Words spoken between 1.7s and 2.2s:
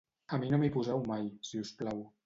plau.